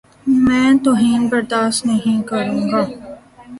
[0.45, 2.83] میں توہین برداشت نہیں کروں گا۔